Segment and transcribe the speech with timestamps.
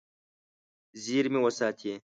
[1.03, 1.93] زیرمې وساتي.